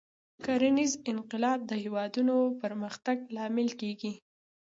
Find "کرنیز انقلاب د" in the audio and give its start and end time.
0.45-1.71